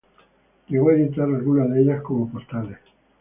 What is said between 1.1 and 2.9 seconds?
algunas de ellas como postales.